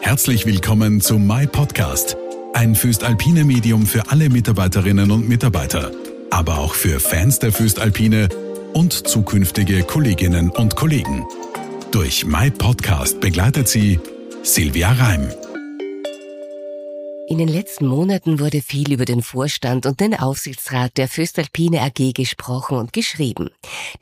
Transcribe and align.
Herzlich 0.00 0.46
willkommen 0.46 1.00
zu 1.00 1.18
My 1.18 1.46
Podcast, 1.46 2.16
ein 2.54 2.74
Füstalpine 2.74 3.44
Medium 3.44 3.86
für 3.86 4.10
alle 4.10 4.28
Mitarbeiterinnen 4.28 5.10
und 5.10 5.28
Mitarbeiter, 5.28 5.92
aber 6.30 6.58
auch 6.58 6.74
für 6.74 6.98
Fans 7.00 7.38
der 7.38 7.52
Füstalpine 7.52 8.28
und 8.72 8.92
zukünftige 8.92 9.82
Kolleginnen 9.82 10.50
und 10.50 10.74
Kollegen. 10.74 11.24
Durch 11.92 12.24
My 12.24 12.50
Podcast 12.50 13.20
begleitet 13.20 13.68
sie 13.68 14.00
Silvia 14.42 14.90
Reim. 14.92 15.28
In 17.30 17.38
den 17.38 17.46
letzten 17.46 17.86
Monaten 17.86 18.40
wurde 18.40 18.60
viel 18.60 18.92
über 18.92 19.04
den 19.04 19.22
Vorstand 19.22 19.86
und 19.86 20.00
den 20.00 20.18
Aufsichtsrat 20.18 20.96
der 20.96 21.06
Föstalpine 21.06 21.80
AG 21.80 22.12
gesprochen 22.12 22.76
und 22.76 22.92
geschrieben. 22.92 23.50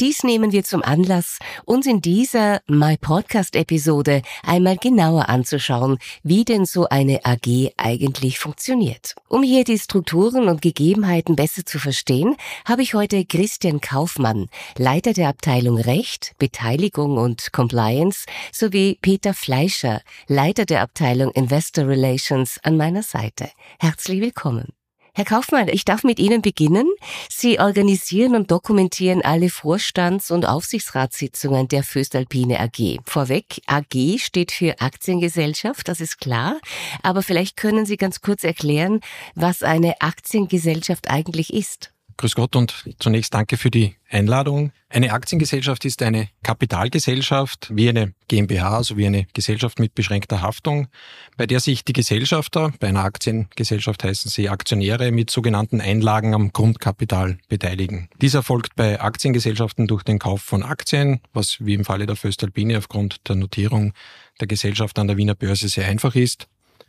Dies 0.01 0.25
nehmen 0.25 0.51
wir 0.51 0.65
zum 0.65 0.83
Anlass, 0.83 1.39
uns 1.67 1.85
in 1.85 2.01
dieser 2.01 2.63
My 2.69 2.97
Podcast 2.97 3.55
Episode 3.55 4.23
einmal 4.43 4.79
genauer 4.79 5.29
anzuschauen, 5.29 5.99
wie 6.23 6.47
denn 6.47 6.65
so 6.65 6.89
eine 6.89 7.27
AG 7.27 7.75
eigentlich 7.77 8.39
funktioniert. 8.39 9.15
Um 9.29 9.43
hier 9.43 9.65
die 9.65 9.79
Strukturen 9.79 10.49
und 10.49 10.63
Gegebenheiten 10.63 11.37
besser 11.37 11.67
zu 11.67 11.79
verstehen, 11.79 12.35
habe 12.65 12.81
ich 12.81 12.95
heute 12.95 13.27
Christian 13.27 13.83
Kaufmann, 13.83 14.49
Leiter 14.79 15.13
der 15.13 15.29
Abteilung 15.29 15.77
Recht, 15.77 16.33
Beteiligung 16.39 17.19
und 17.19 17.53
Compliance, 17.53 18.25
sowie 18.53 18.97
Peter 19.03 19.35
Fleischer, 19.35 20.01
Leiter 20.29 20.65
der 20.65 20.81
Abteilung 20.81 21.31
Investor 21.33 21.87
Relations 21.87 22.59
an 22.63 22.79
meiner 22.79 23.03
Seite. 23.03 23.18
Seite. 23.19 23.51
Herzlich 23.81 24.21
willkommen. 24.21 24.69
Herr 25.13 25.25
Kaufmann, 25.25 25.67
ich 25.67 25.85
darf 25.85 26.05
mit 26.05 26.21
Ihnen 26.21 26.43
beginnen. 26.43 26.87
Sie 27.29 27.59
organisieren 27.59 28.37
und 28.37 28.53
dokumentieren 28.53 29.23
alle 29.23 29.51
Vorstands- 29.51 30.31
und 30.31 30.47
Aufsichtsratssitzungen 30.47 31.67
der 31.67 31.83
Föstalpine 31.83 32.61
AG. 32.61 33.01
Vorweg, 33.05 33.61
AG 33.67 34.19
steht 34.19 34.53
für 34.53 34.81
Aktiengesellschaft, 34.81 35.89
das 35.89 36.01
ist 36.01 36.21
klar. 36.21 36.61
Aber 37.03 37.23
vielleicht 37.25 37.57
können 37.57 37.85
Sie 37.85 37.97
ganz 37.97 38.21
kurz 38.21 38.45
erklären, 38.45 39.01
was 39.35 39.65
eine 39.65 40.01
Aktiengesellschaft 40.01 41.11
eigentlich 41.11 41.53
ist. 41.53 41.93
Grüß 42.19 42.35
Gott 42.35 42.57
und 42.57 42.75
zunächst 42.99 43.33
danke 43.33 43.57
für 43.57 43.71
die 43.71 43.95
Einladung. 44.11 44.73
Eine 44.89 45.13
Aktiengesellschaft 45.13 45.85
ist 45.85 46.03
eine 46.03 46.29
Kapitalgesellschaft 46.43 47.69
wie 47.73 47.89
eine 47.89 48.13
GmbH, 48.27 48.77
also 48.77 48.97
wie 48.97 49.07
eine 49.07 49.27
Gesellschaft 49.35 49.79
mit 49.79 49.95
beschränkter 49.95 50.43
Haftung, 50.43 50.89
bei 51.37 51.47
der 51.47 51.61
sich 51.61 51.85
die 51.85 51.93
Gesellschafter, 51.93 52.73
bei 52.81 52.89
einer 52.89 53.05
Aktiengesellschaft 53.05 54.03
heißen 54.03 54.33
sie 54.33 54.49
Aktionäre, 54.49 55.13
mit 55.13 55.31
sogenannten 55.31 55.81
Einlagen 55.81 56.35
am 56.35 56.53
Grundkapital 56.53 57.39
beteiligen. 57.49 58.09
Dies 58.21 58.35
erfolgt 58.35 58.75
bei 58.75 59.01
Aktiengesellschaften 59.01 59.87
durch 59.87 60.03
den 60.03 60.19
Kauf 60.19 60.43
von 60.43 60.65
Aktien, 60.65 61.21
was 61.33 61.59
wie 61.61 61.75
im 61.75 61.85
Falle 61.85 62.07
der 62.07 62.17
Föstalpine 62.17 62.79
aufgrund 62.79 63.29
der 63.29 63.37
Notierung 63.37 63.93
der 64.41 64.49
Gesellschaft 64.49 64.99
an 64.99 65.07
der 65.07 65.19
Wiener 65.19 65.37
Börse 65.37 65.69
sehr 65.69 65.87
einfach 65.87 66.17
ist 66.17 66.49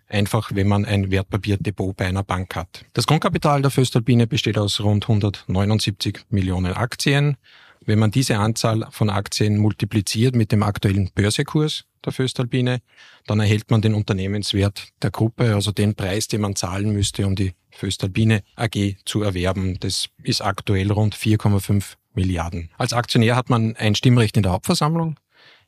einfach, 0.10 0.52
wenn 0.54 0.68
man 0.68 0.86
ein 0.86 1.12
Wertpapierdepot 1.12 1.96
bei 1.96 2.06
einer 2.08 2.24
Bank 2.24 2.56
hat. 2.56 2.86
Das 2.94 3.08
Grundkapital 3.08 3.62
der 3.62 3.72
Föstalpine 3.72 4.28
besteht 4.28 4.58
aus 4.58 4.82
rund 4.82 5.06
179 5.06 6.26
Millionen 6.30 6.74
Aktien. 6.74 7.38
Wenn 7.86 8.00
man 8.00 8.12
diese 8.12 8.38
Anzahl 8.38 8.86
von 8.92 9.10
Aktien 9.10 9.58
multipliziert 9.58 10.36
mit 10.36 10.52
dem 10.52 10.64
aktuellen 10.64 11.10
Börsekurs 11.16 11.86
der 12.04 12.12
Föstalpine, 12.12 12.82
dann 13.26 13.40
erhält 13.40 13.72
man 13.72 13.82
den 13.82 13.94
Unternehmenswert 13.94 14.90
der 15.02 15.12
Gruppe, 15.12 15.56
also 15.56 15.72
den 15.72 15.96
Preis, 15.96 16.28
den 16.28 16.42
man 16.42 16.56
zahlen 16.56 16.92
müsste, 16.92 17.26
um 17.26 17.36
die 17.36 17.54
Föstalpine 17.72 18.44
AG 18.56 18.96
zu 19.06 19.22
erwerben. 19.22 19.80
Das 19.80 20.10
ist 20.23 20.42
aktuell 20.42 20.92
rund 20.92 21.16
4,5 21.16 21.96
Milliarden. 22.14 22.70
Als 22.78 22.94
Aktionär 22.94 23.36
hat 23.36 23.50
man 23.50 23.76
ein 23.76 23.96
Stimmrecht 23.96 24.36
in 24.36 24.44
der 24.44 24.52
Hauptversammlung. 24.52 25.20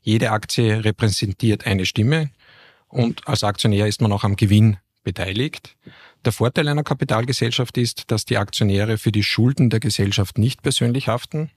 Jede 0.02 0.32
Aktie 0.32 0.84
repräsentiert 0.84 1.68
eine 1.68 1.86
Stimme 1.86 2.32
und 2.92 3.28
als 3.28 3.44
Aktionär 3.44 3.88
ist 3.88 4.02
man 4.02 4.12
auch 4.12 4.24
am 4.24 4.36
Gewinn 4.36 4.78
beteiligt. 5.04 5.76
Der 6.26 6.32
Vorteil 6.32 6.68
einer 6.68 6.84
Kapitalgesellschaft 6.84 7.78
ist, 7.78 8.12
dass 8.12 8.26
die 8.26 8.38
Aktionäre 8.38 8.98
für 8.98 9.12
die 9.12 9.24
Schulden 9.24 9.70
der 9.70 9.80
Gesellschaft 9.80 10.38
nicht 10.38 10.62
persönlich 10.62 11.08
haften, 11.08 11.50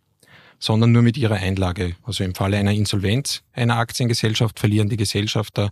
sondern 0.58 0.92
nur 0.92 1.02
mit 1.02 1.16
ihrer 1.16 1.34
Einlage. 1.34 1.96
Also 2.04 2.24
im 2.24 2.34
Falle 2.34 2.56
einer 2.56 2.72
Insolvenz 2.72 3.42
einer 3.52 3.76
Aktiengesellschaft 3.76 4.58
verlieren 4.58 4.88
die 4.88 4.96
Gesellschafter 4.96 5.70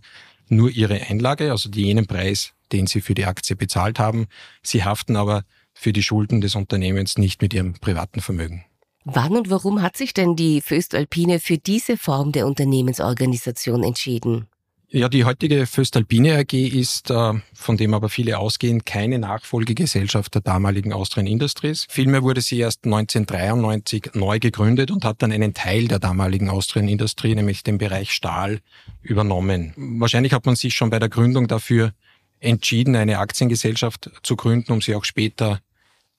nur 0.49 0.69
ihre 0.69 1.01
Einlage, 1.01 1.51
also 1.51 1.69
jenen 1.69 2.05
Preis, 2.05 2.53
den 2.71 2.85
sie 2.85 3.01
für 3.01 3.15
die 3.15 3.25
Aktie 3.25 3.55
bezahlt 3.55 3.97
haben. 3.97 4.27
Sie 4.61 4.83
haften 4.83 5.15
aber 5.15 5.43
für 5.73 5.93
die 5.93 6.03
Schulden 6.03 6.41
des 6.41 6.55
Unternehmens 6.55 7.17
nicht 7.17 7.41
mit 7.41 7.53
ihrem 7.53 7.73
privaten 7.73 8.21
Vermögen. 8.21 8.65
Wann 9.05 9.35
und 9.35 9.49
warum 9.49 9.81
hat 9.81 9.97
sich 9.97 10.13
denn 10.13 10.35
die 10.35 10.61
Föstalpine 10.61 11.39
für 11.39 11.57
diese 11.57 11.97
Form 11.97 12.31
der 12.31 12.47
Unternehmensorganisation 12.47 13.83
entschieden? 13.83 14.47
Ja, 14.95 15.09
die 15.09 15.25
heutige 15.25 15.65
Föstalpine 15.65 16.37
AG 16.37 16.53
ist, 16.53 17.09
äh, 17.09 17.33
von 17.55 17.77
dem 17.77 17.95
aber 17.95 18.09
viele 18.09 18.37
ausgehen, 18.37 18.85
keine 18.85 19.17
Nachfolgegesellschaft 19.17 20.35
der 20.35 20.41
damaligen 20.43 20.93
Austrian 20.93 21.25
Industries. 21.25 21.87
Vielmehr 21.89 22.21
wurde 22.21 22.41
sie 22.41 22.59
erst 22.59 22.85
1993 22.85 24.11
neu 24.13 24.37
gegründet 24.37 24.91
und 24.91 25.03
hat 25.03 25.23
dann 25.23 25.31
einen 25.31 25.55
Teil 25.55 25.87
der 25.87 25.97
damaligen 25.97 26.47
Austrian 26.47 26.87
Industrie, 26.87 27.33
nämlich 27.33 27.63
den 27.63 27.79
Bereich 27.79 28.11
Stahl, 28.11 28.59
übernommen. 29.01 29.73
Wahrscheinlich 29.77 30.31
hat 30.31 30.45
man 30.45 30.55
sich 30.55 30.75
schon 30.75 30.91
bei 30.91 30.99
der 30.99 31.09
Gründung 31.09 31.47
dafür 31.47 31.93
entschieden, 32.39 32.95
eine 32.95 33.17
Aktiengesellschaft 33.17 34.11
zu 34.21 34.35
gründen, 34.35 34.73
um 34.73 34.81
sie 34.81 34.93
auch 34.93 35.05
später 35.05 35.59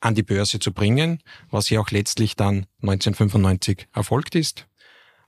an 0.01 0.17
die 0.17 0.25
Börse 0.25 0.59
zu 0.59 0.73
bringen, 0.73 1.23
was 1.49 1.71
ja 1.71 1.79
auch 1.79 1.93
letztlich 1.93 2.35
dann 2.35 2.67
1995 2.83 3.87
erfolgt 3.93 4.35
ist. 4.35 4.67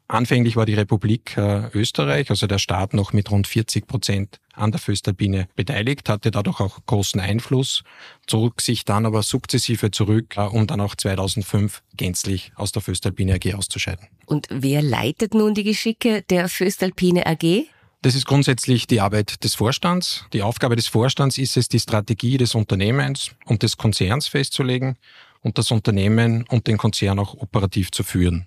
Anfänglich 0.08 0.54
war 0.54 0.66
die 0.66 0.74
Republik 0.74 1.36
äh, 1.36 1.68
Österreich, 1.74 2.30
also 2.30 2.46
der 2.46 2.58
Staat, 2.58 2.94
noch 2.94 3.12
mit 3.12 3.30
rund 3.32 3.48
40 3.48 3.88
Prozent 3.88 4.40
an 4.52 4.70
der 4.70 4.78
Föstalpine 4.78 5.48
beteiligt, 5.56 6.08
hatte 6.08 6.30
dadurch 6.30 6.60
auch 6.60 6.78
großen 6.86 7.20
Einfluss, 7.20 7.82
zog 8.26 8.60
sich 8.60 8.84
dann 8.84 9.04
aber 9.04 9.24
sukzessive 9.24 9.90
zurück, 9.90 10.36
äh, 10.36 10.42
um 10.42 10.68
dann 10.68 10.80
auch 10.80 10.94
2005 10.94 11.82
gänzlich 11.96 12.52
aus 12.54 12.70
der 12.70 12.82
Föstalpine 12.82 13.34
AG 13.34 13.54
auszuscheiden. 13.54 14.06
Und 14.26 14.46
wer 14.50 14.80
leitet 14.80 15.34
nun 15.34 15.54
die 15.54 15.64
Geschicke 15.64 16.22
der 16.22 16.48
Föstalpine 16.48 17.26
AG? 17.26 17.66
Das 18.02 18.14
ist 18.14 18.26
grundsätzlich 18.26 18.86
die 18.86 19.00
Arbeit 19.00 19.42
des 19.42 19.56
Vorstands. 19.56 20.24
Die 20.32 20.42
Aufgabe 20.42 20.76
des 20.76 20.86
Vorstands 20.86 21.38
ist 21.38 21.56
es, 21.56 21.68
die 21.68 21.80
Strategie 21.80 22.36
des 22.36 22.54
Unternehmens 22.54 23.32
und 23.46 23.64
des 23.64 23.76
Konzerns 23.76 24.28
festzulegen 24.28 24.96
und 25.40 25.58
das 25.58 25.72
Unternehmen 25.72 26.44
und 26.48 26.68
den 26.68 26.78
Konzern 26.78 27.18
auch 27.18 27.34
operativ 27.34 27.90
zu 27.90 28.04
führen. 28.04 28.46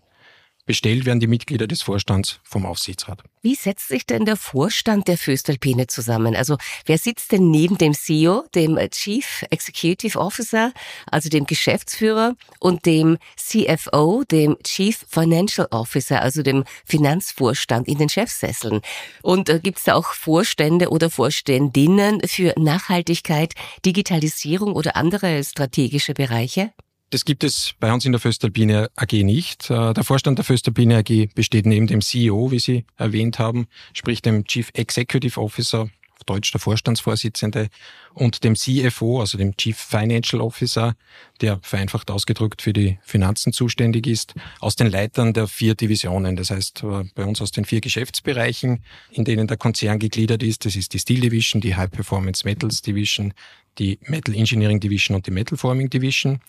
Bestellt 0.69 1.07
werden 1.07 1.19
die 1.19 1.25
Mitglieder 1.25 1.65
des 1.65 1.81
Vorstands 1.81 2.41
vom 2.43 2.63
Aufsichtsrat. 2.63 3.23
Wie 3.41 3.55
setzt 3.55 3.87
sich 3.87 4.05
denn 4.05 4.25
der 4.25 4.35
Vorstand 4.35 5.07
der 5.07 5.17
Föstalpine 5.17 5.87
zusammen? 5.87 6.35
Also 6.35 6.57
wer 6.85 6.99
sitzt 6.99 7.31
denn 7.31 7.49
neben 7.49 7.79
dem 7.79 7.95
CEO, 7.95 8.45
dem 8.53 8.77
Chief 8.91 9.43
Executive 9.49 10.19
Officer, 10.19 10.71
also 11.09 11.27
dem 11.27 11.47
Geschäftsführer 11.47 12.35
und 12.59 12.85
dem 12.85 13.17
CFO, 13.35 14.23
dem 14.29 14.57
Chief 14.63 15.03
Financial 15.09 15.67
Officer, 15.71 16.21
also 16.21 16.43
dem 16.43 16.63
Finanzvorstand 16.85 17.87
in 17.87 17.97
den 17.97 18.09
Chefsesseln? 18.09 18.81
Und 19.23 19.49
äh, 19.49 19.59
gibt 19.59 19.79
es 19.79 19.85
da 19.85 19.95
auch 19.95 20.13
Vorstände 20.13 20.89
oder 20.89 21.09
Vorständinnen 21.09 22.21
für 22.27 22.53
Nachhaltigkeit, 22.59 23.55
Digitalisierung 23.87 24.73
oder 24.73 24.95
andere 24.95 25.43
strategische 25.43 26.13
Bereiche? 26.13 26.73
Das 27.11 27.25
gibt 27.25 27.43
es 27.43 27.73
bei 27.79 27.91
uns 27.91 28.05
in 28.05 28.11
der 28.11 28.21
Föstalpine 28.21 28.91
AG 28.95 29.13
nicht. 29.23 29.69
Äh, 29.71 29.93
der 29.93 30.03
Vorstand 30.03 30.37
der 30.37 30.45
Föstalpine 30.45 30.97
AG 30.97 31.29
besteht 31.33 31.65
neben 31.65 31.87
dem 31.87 32.01
CEO, 32.01 32.51
wie 32.51 32.59
Sie 32.59 32.85
erwähnt 32.97 33.39
haben, 33.39 33.67
sprich 33.93 34.21
dem 34.21 34.45
Chief 34.45 34.69
Executive 34.73 35.41
Officer, 35.41 35.89
auf 36.19 36.23
Deutsch 36.27 36.51
der 36.51 36.61
Vorstandsvorsitzende, 36.61 37.69
und 38.13 38.43
dem 38.43 38.55
CFO, 38.55 39.21
also 39.21 39.39
dem 39.39 39.57
Chief 39.57 39.75
Financial 39.75 40.41
Officer, 40.41 40.95
der 41.41 41.59
vereinfacht 41.63 42.11
ausgedrückt 42.11 42.61
für 42.61 42.73
die 42.73 42.99
Finanzen 43.01 43.53
zuständig 43.53 44.05
ist, 44.05 44.35
aus 44.59 44.75
den 44.75 44.91
Leitern 44.91 45.33
der 45.33 45.47
vier 45.47 45.73
Divisionen. 45.73 46.35
Das 46.35 46.51
heißt, 46.51 46.83
äh, 46.83 47.05
bei 47.15 47.25
uns 47.25 47.41
aus 47.41 47.51
den 47.51 47.65
vier 47.65 47.81
Geschäftsbereichen, 47.81 48.83
in 49.09 49.25
denen 49.25 49.47
der 49.47 49.57
Konzern 49.57 49.97
gegliedert 49.97 50.43
ist. 50.43 50.63
Das 50.65 50.75
ist 50.75 50.93
die 50.93 50.99
Steel 50.99 51.21
Division, 51.21 51.59
die 51.59 51.75
High 51.75 51.89
Performance 51.89 52.45
Metals 52.45 52.83
Division, 52.83 53.33
die 53.79 53.97
Metal 54.03 54.35
Engineering 54.35 54.79
Division 54.79 55.15
und 55.15 55.25
die 55.25 55.31
Metal 55.31 55.57
Forming 55.57 55.89
Division. 55.89 56.39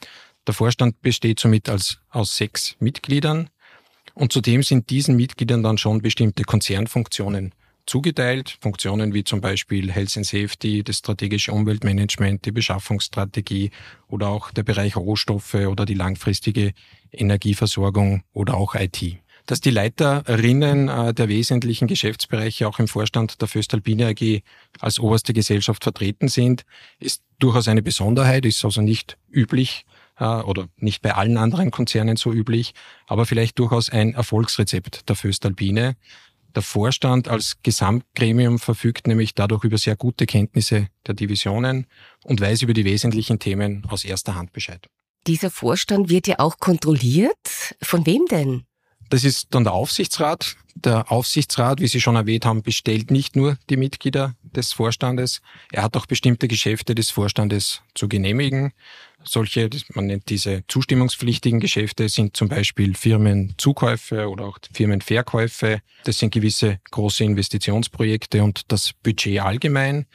Der 0.50 0.54
Vorstand 0.56 1.00
besteht 1.00 1.38
somit 1.38 1.68
als, 1.68 2.00
aus 2.08 2.36
sechs 2.36 2.74
Mitgliedern 2.80 3.50
und 4.14 4.32
zudem 4.32 4.64
sind 4.64 4.90
diesen 4.90 5.14
Mitgliedern 5.14 5.62
dann 5.62 5.78
schon 5.78 6.02
bestimmte 6.02 6.42
Konzernfunktionen 6.42 7.54
zugeteilt. 7.86 8.58
Funktionen 8.60 9.14
wie 9.14 9.22
zum 9.22 9.40
Beispiel 9.40 9.92
Health 9.92 10.16
and 10.16 10.26
Safety, 10.26 10.82
das 10.82 10.96
strategische 10.96 11.52
Umweltmanagement, 11.52 12.44
die 12.46 12.50
Beschaffungsstrategie 12.50 13.70
oder 14.08 14.26
auch 14.26 14.50
der 14.50 14.64
Bereich 14.64 14.96
Rohstoffe 14.96 15.54
oder 15.54 15.86
die 15.86 15.94
langfristige 15.94 16.72
Energieversorgung 17.12 18.24
oder 18.32 18.54
auch 18.54 18.74
IT. 18.74 19.18
Dass 19.46 19.60
die 19.60 19.70
Leiterinnen 19.70 20.88
äh, 20.88 21.14
der 21.14 21.28
wesentlichen 21.28 21.86
Geschäftsbereiche 21.86 22.66
auch 22.66 22.80
im 22.80 22.88
Vorstand 22.88 23.40
der 23.40 23.46
Föstalpine 23.46 24.08
AG 24.08 24.42
als 24.80 24.98
oberste 24.98 25.32
Gesellschaft 25.32 25.84
vertreten 25.84 26.26
sind, 26.26 26.64
ist 26.98 27.22
durchaus 27.38 27.68
eine 27.68 27.82
Besonderheit, 27.82 28.44
ist 28.44 28.64
also 28.64 28.80
nicht 28.80 29.16
üblich 29.30 29.86
oder 30.20 30.68
nicht 30.76 31.02
bei 31.02 31.14
allen 31.14 31.36
anderen 31.36 31.70
Konzernen 31.70 32.16
so 32.16 32.32
üblich, 32.32 32.74
aber 33.06 33.26
vielleicht 33.26 33.58
durchaus 33.58 33.90
ein 33.90 34.14
Erfolgsrezept 34.14 35.08
der 35.08 35.16
Föstalpine. 35.16 35.96
Der 36.54 36.62
Vorstand 36.62 37.28
als 37.28 37.58
Gesamtgremium 37.62 38.58
verfügt 38.58 39.06
nämlich 39.06 39.34
dadurch 39.34 39.64
über 39.64 39.78
sehr 39.78 39.96
gute 39.96 40.26
Kenntnisse 40.26 40.88
der 41.06 41.14
Divisionen 41.14 41.86
und 42.24 42.40
weiß 42.40 42.62
über 42.62 42.74
die 42.74 42.84
wesentlichen 42.84 43.38
Themen 43.38 43.84
aus 43.88 44.04
erster 44.04 44.34
Hand 44.34 44.52
Bescheid. 44.52 44.88
Dieser 45.26 45.50
Vorstand 45.50 46.08
wird 46.08 46.26
ja 46.26 46.38
auch 46.38 46.58
kontrolliert. 46.58 47.36
Von 47.82 48.06
wem 48.06 48.26
denn? 48.30 48.64
Das 49.10 49.24
ist 49.24 49.48
dann 49.50 49.64
der 49.64 49.74
Aufsichtsrat. 49.74 50.56
Der 50.76 51.10
Aufsichtsrat, 51.10 51.80
wie 51.80 51.88
Sie 51.88 52.00
schon 52.00 52.14
erwähnt 52.14 52.46
haben, 52.46 52.62
bestellt 52.62 53.10
nicht 53.10 53.34
nur 53.36 53.58
die 53.68 53.76
Mitglieder 53.76 54.34
des 54.42 54.72
Vorstandes. 54.72 55.42
Er 55.72 55.82
hat 55.82 55.96
auch 55.96 56.06
bestimmte 56.06 56.46
Geschäfte 56.48 56.94
des 56.94 57.10
Vorstandes 57.10 57.82
zu 57.94 58.08
genehmigen. 58.08 58.72
Solche, 59.24 59.68
man 59.94 60.06
nennt 60.06 60.30
diese 60.30 60.62
zustimmungspflichtigen 60.68 61.60
Geschäfte, 61.60 62.08
sind 62.08 62.36
zum 62.36 62.48
Beispiel 62.48 62.94
Firmenzukäufe 62.94 64.28
oder 64.28 64.46
auch 64.46 64.58
Firmenverkäufe. 64.72 65.80
Das 66.04 66.18
sind 66.18 66.32
gewisse 66.32 66.78
große 66.90 67.24
Investitionsprojekte 67.24 68.42
und 68.42 68.72
das 68.72 68.92
Budget 69.02 69.40
allgemein. 69.40 70.06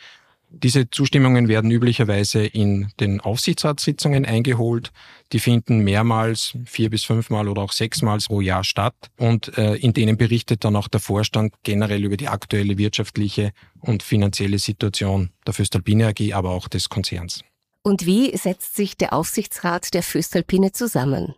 Diese 0.58 0.90
Zustimmungen 0.90 1.50
werden 1.50 1.70
üblicherweise 1.70 2.46
in 2.46 2.90
den 3.02 3.20
Aufsichtsratssitzungen 3.20 4.26
eingeholt. 4.26 4.94
Die 5.34 5.40
finden 5.40 5.80
mehrmals, 5.80 6.56
vier 6.66 6.90
bis 6.90 7.04
fünfmal 7.04 7.50
oder 7.50 7.62
auch 7.62 7.74
sechsmal 7.74 8.20
pro 8.26 8.40
Jahr 8.40 8.64
statt 8.64 8.96
und 9.18 9.58
äh, 9.58 9.76
in 9.76 9.92
denen 9.92 10.16
berichtet 10.16 10.64
dann 10.64 10.78
auch 10.78 10.88
der 10.88 11.02
Vorstand 11.02 11.54
generell 11.64 12.06
über 12.06 12.16
die 12.16 12.30
aktuelle 12.30 12.78
wirtschaftliche 12.78 13.52
und 13.82 14.02
finanzielle 14.02 14.58
Situation 14.58 15.32
der 15.46 15.54
Föstalpine 15.54 16.08
AG, 16.08 16.34
aber 16.34 16.52
auch 16.52 16.70
des 16.70 16.88
Konzerns. 16.88 17.42
Und 17.84 18.06
wie 18.06 18.36
setzt 18.38 18.78
sich 18.78 18.96
der 18.96 19.12
Aufsichtsrat 19.12 19.94
der 19.94 20.04
Föstalpine 20.04 20.72
zusammen? 20.72 21.36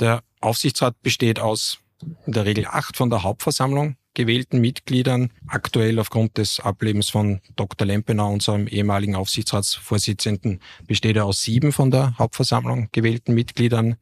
Der 0.00 0.22
Aufsichtsrat 0.40 1.00
besteht 1.02 1.38
aus 1.38 1.80
in 2.26 2.32
der 2.32 2.46
Regel 2.46 2.66
acht 2.66 2.96
von 2.96 3.10
der 3.10 3.22
Hauptversammlung 3.22 3.96
gewählten 4.14 4.60
Mitgliedern. 4.60 5.30
Aktuell 5.46 5.98
aufgrund 5.98 6.38
des 6.38 6.60
Ablebens 6.60 7.10
von 7.10 7.40
Dr. 7.56 7.86
Lempenau, 7.86 8.32
unserem 8.32 8.66
ehemaligen 8.66 9.16
Aufsichtsratsvorsitzenden, 9.16 10.60
besteht 10.86 11.16
er 11.16 11.26
aus 11.26 11.42
sieben 11.42 11.72
von 11.72 11.90
der 11.90 12.16
Hauptversammlung 12.18 12.88
gewählten 12.92 13.34
Mitgliedern. 13.34 13.96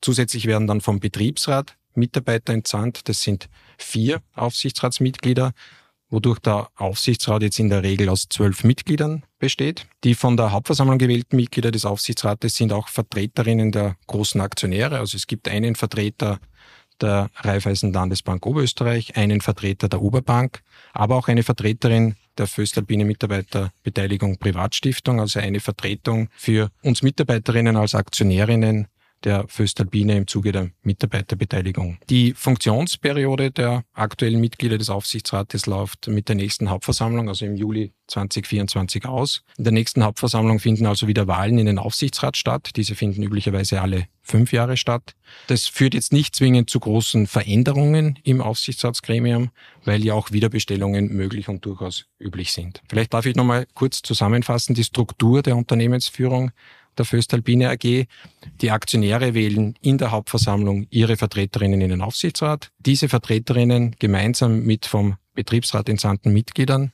Zusätzlich 0.00 0.46
werden 0.46 0.66
dann 0.66 0.80
vom 0.80 0.98
Betriebsrat 0.98 1.76
Mitarbeiter 1.94 2.52
entsandt. 2.52 3.08
Das 3.08 3.22
sind 3.22 3.48
vier 3.78 4.22
Aufsichtsratsmitglieder, 4.34 5.52
wodurch 6.08 6.38
der 6.40 6.70
Aufsichtsrat 6.76 7.42
jetzt 7.42 7.58
in 7.58 7.68
der 7.68 7.82
Regel 7.82 8.08
aus 8.08 8.26
zwölf 8.28 8.64
Mitgliedern 8.64 9.24
besteht. 9.38 9.86
Die 10.04 10.14
von 10.14 10.36
der 10.36 10.52
Hauptversammlung 10.52 10.98
gewählten 10.98 11.36
Mitglieder 11.36 11.70
des 11.70 11.84
Aufsichtsrates 11.84 12.56
sind 12.56 12.72
auch 12.72 12.88
Vertreterinnen 12.88 13.72
der 13.72 13.96
großen 14.06 14.40
Aktionäre. 14.40 14.98
Also 14.98 15.16
es 15.16 15.26
gibt 15.26 15.48
einen 15.48 15.76
Vertreter 15.76 16.40
der 17.00 17.30
Raiffeisen 17.36 17.92
Landesbank 17.92 18.46
Oberösterreich, 18.46 19.16
einen 19.16 19.40
Vertreter 19.40 19.88
der 19.88 20.02
Oberbank, 20.02 20.62
aber 20.92 21.16
auch 21.16 21.28
eine 21.28 21.42
Vertreterin 21.42 22.16
der 22.38 22.46
Föstalpine 22.46 23.04
Mitarbeiterbeteiligung 23.04 24.38
Privatstiftung, 24.38 25.20
also 25.20 25.40
eine 25.40 25.60
Vertretung 25.60 26.28
für 26.36 26.70
uns 26.82 27.02
Mitarbeiterinnen 27.02 27.76
als 27.76 27.94
Aktionärinnen 27.94 28.88
der 29.24 29.46
Föstalpine 29.48 30.16
im 30.16 30.26
Zuge 30.26 30.52
der 30.52 30.70
Mitarbeiterbeteiligung. 30.82 31.98
Die 32.08 32.32
Funktionsperiode 32.34 33.50
der 33.50 33.84
aktuellen 33.92 34.40
Mitglieder 34.40 34.78
des 34.78 34.90
Aufsichtsrates 34.90 35.66
läuft 35.66 36.08
mit 36.08 36.28
der 36.28 36.36
nächsten 36.36 36.70
Hauptversammlung, 36.70 37.28
also 37.28 37.44
im 37.44 37.56
Juli 37.56 37.92
2024 38.08 39.06
aus. 39.06 39.42
In 39.56 39.64
der 39.64 39.72
nächsten 39.72 40.02
Hauptversammlung 40.04 40.58
finden 40.58 40.86
also 40.86 41.06
wieder 41.06 41.26
Wahlen 41.26 41.58
in 41.58 41.66
den 41.66 41.78
Aufsichtsrat 41.78 42.36
statt. 42.36 42.70
Diese 42.76 42.94
finden 42.94 43.22
üblicherweise 43.22 43.80
alle 43.80 44.06
fünf 44.22 44.52
Jahre 44.52 44.76
statt. 44.76 45.14
Das 45.46 45.66
führt 45.66 45.94
jetzt 45.94 46.12
nicht 46.12 46.34
zwingend 46.34 46.70
zu 46.70 46.80
großen 46.80 47.26
Veränderungen 47.26 48.18
im 48.22 48.40
Aufsichtsratsgremium, 48.40 49.50
weil 49.84 50.04
ja 50.04 50.14
auch 50.14 50.32
Wiederbestellungen 50.32 51.12
möglich 51.14 51.48
und 51.48 51.64
durchaus 51.64 52.06
üblich 52.18 52.52
sind. 52.52 52.82
Vielleicht 52.88 53.14
darf 53.14 53.26
ich 53.26 53.36
nochmal 53.36 53.66
kurz 53.74 54.02
zusammenfassen, 54.02 54.74
die 54.74 54.84
Struktur 54.84 55.42
der 55.42 55.56
Unternehmensführung 55.56 56.50
der 57.00 57.06
Föstalpine 57.06 57.70
AG. 57.70 58.06
Die 58.60 58.70
Aktionäre 58.70 59.34
wählen 59.34 59.74
in 59.80 59.98
der 59.98 60.10
Hauptversammlung 60.10 60.86
ihre 60.90 61.16
Vertreterinnen 61.16 61.80
in 61.80 61.88
den 61.88 62.02
Aufsichtsrat. 62.02 62.70
Diese 62.78 63.08
Vertreterinnen 63.08 63.96
gemeinsam 63.98 64.62
mit 64.62 64.86
vom 64.86 65.16
Betriebsrat 65.34 65.88
entsandten 65.88 66.32
Mitgliedern 66.32 66.92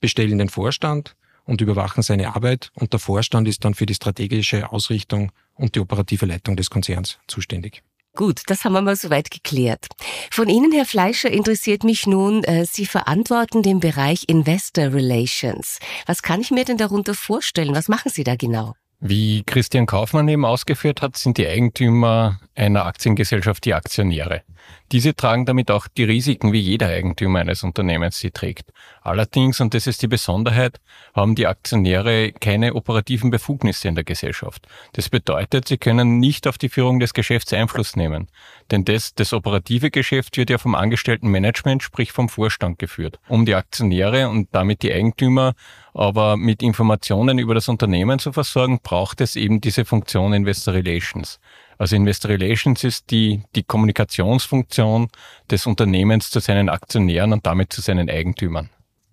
bestellen 0.00 0.38
den 0.38 0.50
Vorstand 0.50 1.16
und 1.44 1.60
überwachen 1.62 2.02
seine 2.02 2.36
Arbeit 2.36 2.70
und 2.74 2.92
der 2.92 3.00
Vorstand 3.00 3.48
ist 3.48 3.64
dann 3.64 3.74
für 3.74 3.86
die 3.86 3.94
strategische 3.94 4.70
Ausrichtung 4.70 5.32
und 5.54 5.74
die 5.74 5.80
operative 5.80 6.26
Leitung 6.26 6.56
des 6.56 6.68
Konzerns 6.68 7.18
zuständig. 7.26 7.82
Gut, 8.14 8.42
das 8.46 8.64
haben 8.64 8.72
wir 8.72 8.80
mal 8.80 8.96
soweit 8.96 9.30
geklärt. 9.30 9.86
Von 10.30 10.48
Ihnen, 10.48 10.72
Herr 10.72 10.86
Fleischer, 10.86 11.30
interessiert 11.30 11.84
mich 11.84 12.06
nun, 12.06 12.44
äh, 12.44 12.64
Sie 12.64 12.86
verantworten 12.86 13.62
den 13.62 13.78
Bereich 13.78 14.24
Investor 14.26 14.92
Relations. 14.94 15.78
Was 16.06 16.22
kann 16.22 16.40
ich 16.40 16.50
mir 16.50 16.64
denn 16.64 16.78
darunter 16.78 17.14
vorstellen? 17.14 17.74
Was 17.74 17.88
machen 17.88 18.10
Sie 18.10 18.24
da 18.24 18.34
genau? 18.34 18.74
Wie 19.00 19.42
Christian 19.44 19.86
Kaufmann 19.86 20.28
eben 20.28 20.44
ausgeführt 20.44 21.02
hat, 21.02 21.16
sind 21.16 21.36
die 21.36 21.46
Eigentümer 21.46 22.40
einer 22.54 22.86
Aktiengesellschaft 22.86 23.64
die 23.64 23.74
Aktionäre. 23.74 24.42
Diese 24.92 25.16
tragen 25.16 25.46
damit 25.46 25.70
auch 25.70 25.88
die 25.88 26.04
Risiken, 26.04 26.52
wie 26.52 26.60
jeder 26.60 26.88
Eigentümer 26.88 27.40
eines 27.40 27.64
Unternehmens 27.64 28.18
sie 28.18 28.30
trägt. 28.30 28.72
Allerdings, 29.02 29.60
und 29.60 29.74
das 29.74 29.88
ist 29.88 30.02
die 30.02 30.06
Besonderheit, 30.06 30.80
haben 31.12 31.34
die 31.34 31.48
Aktionäre 31.48 32.32
keine 32.32 32.74
operativen 32.74 33.30
Befugnisse 33.30 33.88
in 33.88 33.96
der 33.96 34.04
Gesellschaft. 34.04 34.66
Das 34.92 35.08
bedeutet, 35.08 35.66
sie 35.66 35.78
können 35.78 36.18
nicht 36.18 36.46
auf 36.46 36.56
die 36.56 36.68
Führung 36.68 37.00
des 37.00 37.14
Geschäfts 37.14 37.52
Einfluss 37.52 37.96
nehmen. 37.96 38.28
Denn 38.70 38.84
das, 38.84 39.14
das 39.14 39.32
operative 39.32 39.90
Geschäft 39.90 40.36
wird 40.36 40.50
ja 40.50 40.58
vom 40.58 40.76
angestellten 40.76 41.28
Management, 41.28 41.82
sprich 41.82 42.12
vom 42.12 42.28
Vorstand 42.28 42.78
geführt. 42.78 43.18
Um 43.28 43.44
die 43.44 43.54
Aktionäre 43.56 44.28
und 44.28 44.48
damit 44.52 44.82
die 44.82 44.92
Eigentümer 44.92 45.54
aber 45.94 46.36
mit 46.36 46.62
Informationen 46.62 47.38
über 47.38 47.54
das 47.54 47.68
Unternehmen 47.68 48.18
zu 48.18 48.32
versorgen, 48.32 48.80
braucht 48.82 49.20
es 49.20 49.34
eben 49.34 49.60
diese 49.60 49.84
Funktion 49.84 50.32
Investor 50.34 50.74
Relations. 50.74 51.40
Also 51.78 51.96
Investor 51.96 52.30
Relations 52.30 52.82
ist 52.84 53.10
die, 53.10 53.42
die 53.54 53.62
Kommunikationsfunktion 53.62 55.08
des 55.50 55.66
Unternehmens 55.66 56.30
zu 56.30 56.40
seinen 56.40 56.68
Aktionären 56.68 57.32
und 57.32 57.46
damit 57.46 57.72
zu 57.72 57.80
seinen 57.80 58.08
Eigentümern. 58.08 58.70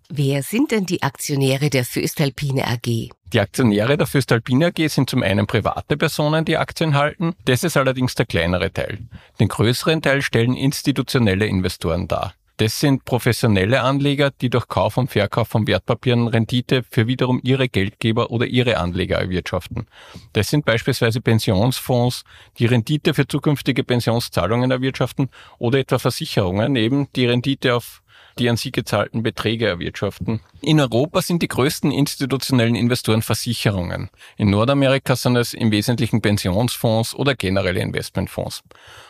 Wer 0.09 0.43
sind 0.43 0.71
denn 0.71 0.85
die 0.85 1.01
Aktionäre 1.01 1.69
der 1.69 1.85
Föstalpine 1.85 2.67
AG? 2.67 3.09
Die 3.33 3.39
Aktionäre 3.39 3.97
der 3.97 4.05
Föstalpine 4.05 4.67
AG 4.67 4.87
sind 4.89 5.09
zum 5.09 5.23
einen 5.23 5.47
private 5.47 5.97
Personen, 5.97 6.45
die 6.45 6.57
Aktien 6.57 6.93
halten. 6.93 7.33
Das 7.45 7.63
ist 7.63 7.77
allerdings 7.77 8.13
der 8.13 8.27
kleinere 8.27 8.71
Teil. 8.71 8.99
Den 9.39 9.47
größeren 9.47 10.01
Teil 10.01 10.21
stellen 10.21 10.53
institutionelle 10.53 11.47
Investoren 11.47 12.07
dar. 12.07 12.35
Das 12.57 12.79
sind 12.79 13.03
professionelle 13.03 13.81
Anleger, 13.81 14.29
die 14.29 14.51
durch 14.51 14.67
Kauf 14.67 14.97
und 14.97 15.09
Verkauf 15.09 15.47
von 15.47 15.65
Wertpapieren 15.65 16.27
Rendite 16.27 16.83
für 16.89 17.07
wiederum 17.07 17.39
ihre 17.43 17.67
Geldgeber 17.67 18.29
oder 18.29 18.45
ihre 18.45 18.77
Anleger 18.77 19.17
erwirtschaften. 19.17 19.87
Das 20.33 20.49
sind 20.49 20.63
beispielsweise 20.63 21.19
Pensionsfonds, 21.19 22.23
die 22.59 22.67
Rendite 22.67 23.15
für 23.15 23.27
zukünftige 23.27 23.83
Pensionszahlungen 23.83 24.69
erwirtschaften 24.69 25.29
oder 25.57 25.79
etwa 25.79 25.97
Versicherungen, 25.97 26.75
eben 26.75 27.07
die 27.15 27.25
Rendite 27.25 27.75
auf 27.75 28.02
die 28.39 28.49
an 28.49 28.57
sie 28.57 28.71
gezahlten 28.71 29.23
Beträge 29.23 29.67
erwirtschaften. 29.67 30.41
In 30.61 30.79
Europa 30.79 31.21
sind 31.21 31.41
die 31.41 31.47
größten 31.47 31.91
institutionellen 31.91 32.75
Investoren 32.75 33.21
Versicherungen. 33.21 34.09
In 34.37 34.49
Nordamerika 34.49 35.15
sind 35.15 35.35
es 35.35 35.53
im 35.53 35.71
Wesentlichen 35.71 36.21
Pensionsfonds 36.21 37.15
oder 37.15 37.35
generelle 37.35 37.81
Investmentfonds. 37.81 38.63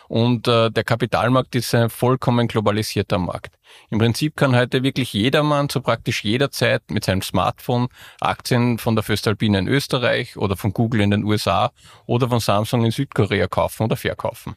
Und 0.08 0.48
äh, 0.48 0.70
der 0.70 0.84
Kapitalmarkt 0.84 1.54
ist 1.54 1.74
ein 1.74 1.90
vollkommen 1.90 2.48
globalisierter 2.48 3.18
Markt. 3.18 3.54
Im 3.90 3.98
Prinzip 3.98 4.36
kann 4.36 4.54
heute 4.54 4.82
wirklich 4.82 5.12
jedermann 5.12 5.68
zu 5.68 5.80
praktisch 5.80 6.24
jeder 6.24 6.50
Zeit 6.50 6.82
mit 6.90 7.04
seinem 7.04 7.22
Smartphone 7.22 7.88
Aktien 8.20 8.78
von 8.78 8.94
der 8.94 9.02
Föstalpine 9.02 9.58
in 9.58 9.68
Österreich 9.68 10.36
oder 10.36 10.56
von 10.56 10.72
Google 10.72 11.00
in 11.00 11.10
den 11.10 11.24
USA 11.24 11.72
oder 12.06 12.28
von 12.28 12.40
Samsung 12.40 12.84
in 12.84 12.90
Südkorea 12.90 13.46
kaufen 13.46 13.84
oder 13.84 13.96
verkaufen. 13.96 14.54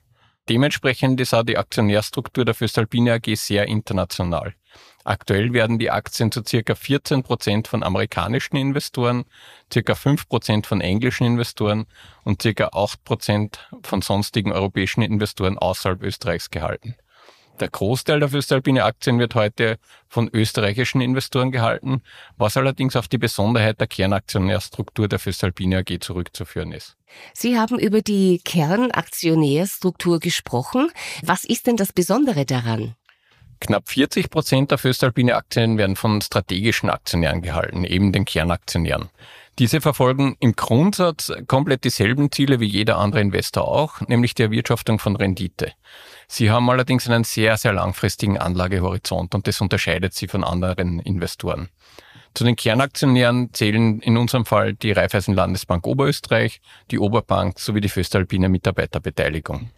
Dementsprechend 0.49 1.19
ist 1.19 1.33
auch 1.33 1.43
die 1.43 1.57
Aktionärstruktur 1.57 2.45
der 2.45 2.53
Föstalpine 2.53 3.13
AG 3.13 3.35
sehr 3.35 3.67
international. 3.67 4.53
Aktuell 5.03 5.53
werden 5.53 5.79
die 5.79 5.89
Aktien 5.89 6.31
zu 6.31 6.43
circa 6.45 6.75
14 6.75 7.23
Prozent 7.23 7.67
von 7.67 7.81
amerikanischen 7.81 8.57
Investoren, 8.57 9.23
circa 9.71 9.95
5 9.95 10.27
Prozent 10.27 10.67
von 10.67 10.81
englischen 10.81 11.25
Investoren 11.25 11.85
und 12.23 12.41
circa 12.41 12.69
8 12.73 13.03
Prozent 13.05 13.69
von 13.83 14.01
sonstigen 14.01 14.51
europäischen 14.51 15.01
Investoren 15.01 15.57
außerhalb 15.57 16.01
Österreichs 16.03 16.49
gehalten. 16.49 16.95
Der 17.59 17.69
Großteil 17.69 18.19
der 18.19 18.29
Föstalpine 18.29 18.83
Aktien 18.83 19.17
wird 19.17 19.33
heute 19.33 19.79
von 20.07 20.29
österreichischen 20.31 21.01
Investoren 21.01 21.51
gehalten, 21.51 22.01
was 22.37 22.55
allerdings 22.55 22.95
auf 22.95 23.07
die 23.07 23.17
Besonderheit 23.17 23.79
der 23.79 23.87
Kernaktionärstruktur 23.87 25.07
der 25.07 25.19
Föstalpine 25.19 25.79
AG 25.79 25.99
zurückzuführen 26.01 26.71
ist. 26.71 26.95
Sie 27.33 27.57
haben 27.57 27.79
über 27.79 28.01
die 28.01 28.41
Kernaktionärstruktur 28.43 30.19
gesprochen. 30.19 30.89
Was 31.23 31.43
ist 31.45 31.65
denn 31.65 31.77
das 31.77 31.93
Besondere 31.93 32.45
daran? 32.45 32.95
Knapp 33.59 33.89
40 33.89 34.29
Prozent 34.29 34.69
der 34.69 34.77
Föstalpine 34.77 35.35
Aktien 35.35 35.79
werden 35.79 35.95
von 35.95 36.21
strategischen 36.21 36.91
Aktionären 36.91 37.41
gehalten, 37.41 37.85
eben 37.85 38.11
den 38.11 38.25
Kernaktionären. 38.25 39.09
Diese 39.57 39.81
verfolgen 39.81 40.37
im 40.39 40.55
Grundsatz 40.55 41.33
komplett 41.47 41.83
dieselben 41.83 42.31
Ziele 42.31 42.59
wie 42.59 42.67
jeder 42.67 42.99
andere 42.99 43.21
Investor 43.21 43.67
auch, 43.67 44.01
nämlich 44.01 44.35
die 44.35 44.43
Erwirtschaftung 44.43 44.99
von 44.99 45.15
Rendite. 45.15 45.71
Sie 46.27 46.51
haben 46.51 46.69
allerdings 46.69 47.07
einen 47.07 47.23
sehr, 47.23 47.57
sehr 47.57 47.73
langfristigen 47.73 48.37
Anlagehorizont 48.37 49.33
und 49.33 49.47
das 49.47 49.61
unterscheidet 49.61 50.13
sie 50.13 50.27
von 50.27 50.43
anderen 50.43 50.99
Investoren. 50.99 51.69
Zu 52.33 52.43
den 52.43 52.55
Kernaktionären 52.55 53.53
zählen 53.53 53.99
in 54.01 54.17
unserem 54.17 54.45
Fall 54.45 54.73
die 54.73 54.91
Raiffeisen 54.91 55.33
Landesbank 55.33 55.87
Oberösterreich, 55.87 56.61
die 56.91 56.99
Oberbank 56.99 57.59
sowie 57.59 57.81
die 57.81 57.89
Föstalpine 57.89 58.49
Mitarbeiterbeteiligung. 58.49 59.71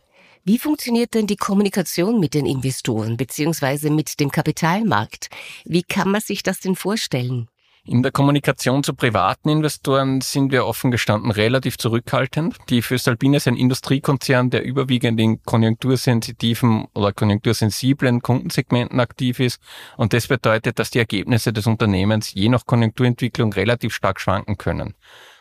Wie 0.44 0.58
funktioniert 0.58 1.14
denn 1.14 1.28
die 1.28 1.36
Kommunikation 1.36 2.20
mit 2.20 2.34
den 2.34 2.46
Investoren 2.46 3.18
bzw. 3.18 3.90
mit 3.90 4.20
dem 4.20 4.32
Kapitalmarkt? 4.32 5.30
Wie 5.66 5.84
kann 5.84 6.12
man 6.12 6.22
sich 6.22 6.44
das 6.44 6.60
denn 6.60 6.76
vorstellen? 6.76 7.49
In 7.86 8.04
der 8.04 8.12
Kommunikation 8.12 8.84
zu 8.84 8.94
privaten 8.94 9.50
Investoren 9.50 10.22
sind 10.22 10.52
wir 10.52 10.66
offen 10.66 10.92
gestanden 10.92 11.32
relativ 11.32 11.78
zurückhaltend. 11.78 12.58
Die 12.70 12.82
Föstalpine 12.82 13.38
ist 13.38 13.48
ein 13.48 13.56
Industriekonzern, 13.56 14.50
der 14.50 14.64
überwiegend 14.64 15.20
in 15.20 15.42
konjunktursensitiven 15.44 16.88
oder 16.94 17.14
konjunktursensiblen 17.14 18.22
Kundensegmenten 18.22 19.00
aktiv 19.00 19.40
ist. 19.40 19.62
Und 19.98 20.14
das 20.14 20.28
bedeutet, 20.28 20.78
dass 20.78 20.92
die 20.92 21.00
Ergebnisse 21.00 21.54
des 21.54 21.68
Unternehmens 21.68 22.34
je 22.34 22.50
nach 22.50 22.66
Konjunkturentwicklung 22.66 23.54
relativ 23.54 23.94
stark 23.94 24.20
schwanken 24.20 24.58
können. 24.58 24.94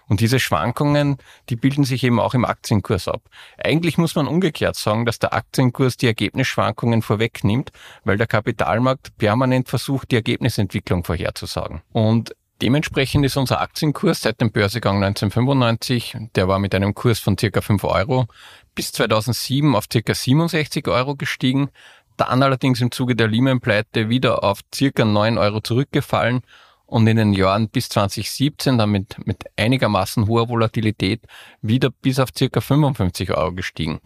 Und 0.08 0.20
diese 0.20 0.40
Schwankungen, 0.40 1.18
die 1.50 1.56
bilden 1.56 1.84
sich 1.84 2.02
eben 2.02 2.18
auch 2.18 2.34
im 2.34 2.44
Aktienkurs 2.44 3.08
ab. 3.08 3.22
Eigentlich 3.62 3.98
muss 3.98 4.14
man 4.14 4.26
umgekehrt 4.26 4.76
sagen, 4.76 5.04
dass 5.04 5.18
der 5.18 5.34
Aktienkurs 5.34 5.96
die 5.96 6.06
Ergebnisschwankungen 6.06 7.02
vorwegnimmt, 7.02 7.70
weil 8.04 8.16
der 8.16 8.26
Kapitalmarkt 8.26 9.16
permanent 9.18 9.68
versucht, 9.68 10.10
die 10.10 10.16
Ergebnisentwicklung 10.16 11.04
vorherzusagen. 11.04 11.82
Und 11.92 12.34
Dementsprechend 12.60 13.24
ist 13.24 13.36
unser 13.36 13.60
Aktienkurs 13.60 14.22
seit 14.22 14.40
dem 14.40 14.50
Börsegang 14.50 14.96
1995, 14.96 16.16
der 16.34 16.48
war 16.48 16.58
mit 16.58 16.74
einem 16.74 16.92
Kurs 16.92 17.20
von 17.20 17.38
circa 17.38 17.60
5 17.60 17.84
Euro, 17.84 18.26
bis 18.74 18.90
2007 18.90 19.76
auf 19.76 19.84
circa 19.90 20.12
67 20.12 20.88
Euro 20.88 21.14
gestiegen, 21.14 21.70
dann 22.16 22.42
allerdings 22.42 22.80
im 22.80 22.90
Zuge 22.90 23.14
der 23.14 23.28
Lehman-Pleite 23.28 24.08
wieder 24.08 24.42
auf 24.42 24.62
circa 24.74 25.04
9 25.04 25.38
Euro 25.38 25.60
zurückgefallen 25.60 26.42
und 26.88 27.06
in 27.06 27.18
den 27.18 27.34
Jahren 27.34 27.68
bis 27.68 27.90
2017 27.90 28.78
dann 28.78 28.90
mit, 28.90 29.24
mit 29.26 29.44
einigermaßen 29.56 30.26
hoher 30.26 30.48
Volatilität 30.48 31.20
wieder 31.60 31.90
bis 31.90 32.18
auf 32.18 32.30
circa 32.36 32.60
55 32.60 33.30
Euro 33.30 33.52
gestiegen. 33.52 34.00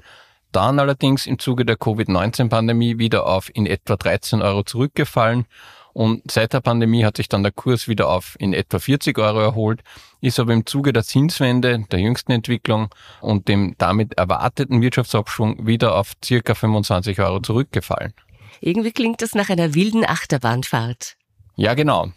Dann 0.50 0.78
allerdings 0.78 1.26
im 1.26 1.38
Zuge 1.38 1.64
der 1.64 1.76
Covid-19-Pandemie 1.76 2.98
wieder 2.98 3.26
auf 3.26 3.50
in 3.54 3.66
etwa 3.66 3.96
13 3.96 4.42
Euro 4.42 4.64
zurückgefallen 4.64 5.46
und 5.92 6.30
seit 6.30 6.52
der 6.54 6.60
Pandemie 6.60 7.04
hat 7.04 7.18
sich 7.18 7.28
dann 7.28 7.44
der 7.44 7.52
Kurs 7.52 7.86
wieder 7.86 8.08
auf 8.08 8.34
in 8.38 8.52
etwa 8.52 8.78
40 8.78 9.16
Euro 9.18 9.40
erholt, 9.40 9.82
ist 10.20 10.40
aber 10.40 10.52
im 10.52 10.66
Zuge 10.66 10.92
der 10.92 11.04
Zinswende, 11.04 11.84
der 11.90 12.00
jüngsten 12.00 12.32
Entwicklung 12.32 12.88
und 13.20 13.48
dem 13.48 13.76
damit 13.78 14.14
erwarteten 14.14 14.82
Wirtschaftsabschwung 14.82 15.66
wieder 15.66 15.94
auf 15.94 16.12
circa 16.24 16.54
25 16.54 17.20
Euro 17.20 17.40
zurückgefallen. 17.40 18.12
Irgendwie 18.60 18.92
klingt 18.92 19.22
das 19.22 19.34
nach 19.34 19.50
einer 19.50 19.74
wilden 19.74 20.04
Achterbahnfahrt. 20.04 21.16
Ja, 21.62 21.75
genau. 21.75 22.11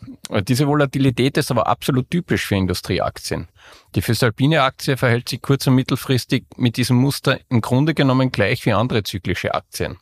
Diese 0.47 0.65
Volatilität 0.65 1.37
ist 1.37 1.51
aber 1.51 1.67
absolut 1.67 2.09
typisch 2.09 2.47
für 2.47 2.55
Industrieaktien. 2.55 3.47
Die 3.93 4.01
Föstalpine 4.01 4.63
Aktie 4.63 4.97
verhält 4.97 5.29
sich 5.29 5.39
kurz- 5.39 5.67
und 5.67 5.75
mittelfristig 5.75 6.45
mit 6.57 6.77
diesem 6.77 6.97
Muster 6.97 7.39
im 7.49 7.61
Grunde 7.61 7.93
genommen 7.93 8.31
gleich 8.31 8.65
wie 8.65 8.73
andere 8.73 9.03
zyklische 9.03 9.53
Aktien. 9.53 9.97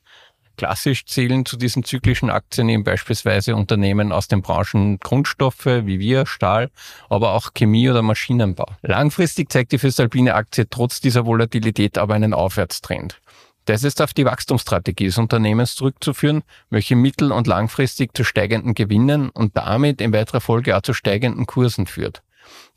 Klassisch 0.56 1.06
zählen 1.06 1.46
zu 1.46 1.58
diesen 1.58 1.84
zyklischen 1.84 2.30
Aktien 2.30 2.70
eben 2.70 2.86
beispielsweise 2.86 3.58
Unternehmen 3.58 4.14
aus 4.14 4.30
den 4.30 4.42
Branchen 4.42 4.98
Grundstoffe 5.02 5.66
wie 5.66 6.00
wir, 6.00 6.26
Stahl, 6.26 6.70
aber 7.10 7.34
auch 7.34 7.54
Chemie 7.54 7.90
oder 7.90 8.02
Maschinenbau. 8.02 8.68
Langfristig 8.82 9.52
zeigt 9.52 9.74
die 9.74 9.78
Föstalpine 9.78 10.36
Aktie 10.36 10.70
trotz 10.70 11.02
dieser 11.02 11.26
Volatilität 11.26 11.98
aber 11.98 12.14
einen 12.14 12.34
Aufwärtstrend. 12.34 13.20
Das 13.66 13.84
ist 13.84 14.02
auf 14.02 14.14
die 14.14 14.26
Wachstumsstrategie 14.26 15.06
des 15.06 15.18
Unternehmens 15.18 15.76
zurückzuführen, 15.76 16.44
welche 16.70 16.96
mittel- 16.96 17.32
und 17.32 17.48
langfristig 17.48 18.16
zu 18.16 18.24
steigenden 18.24 18.74
Gewinnen 18.74 19.30
und 19.30 19.56
damit 19.56 20.02
in 20.02 20.14
weiterer 20.14 20.42
Folge 20.42 20.76
auch 20.76 20.82
zu 20.82 20.94
steigenden 20.94 21.46
Kursen 21.46 21.88
führt. 21.88 22.22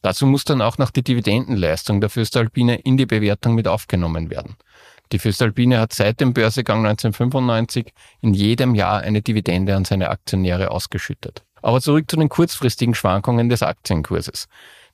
Dazu 0.03 0.27
muss 0.27 0.45
dann 0.45 0.63
auch 0.63 0.79
noch 0.79 0.91
die 0.91 1.03
Dividendenleistung 1.03 2.01
der 2.01 2.11
Föstalpine 2.11 2.77
in 2.77 2.97
die 2.97 3.07
Bewertung 3.07 3.57
mit 3.57 3.67
aufgenommen 3.67 4.31
werden. 4.31 4.57
Die 5.13 5.19
Föstalpine 5.19 5.81
hat 5.81 5.93
seit 5.93 6.21
dem 6.21 6.33
Börsegang 6.33 6.87
1995 6.87 7.93
in 8.21 8.35
jedem 8.35 8.75
Jahr 8.75 9.01
eine 9.01 9.23
Dividende 9.23 9.75
an 9.75 9.85
seine 9.85 10.11
Aktionäre 10.11 10.71
ausgeschüttet. 10.71 11.45
Aber 11.63 11.81
zurück 11.81 12.05
zu 12.09 12.17
den 12.17 12.29
kurzfristigen 12.29 12.95
Schwankungen 12.95 13.49
des 13.49 13.63
Aktienkurses. 13.63 14.47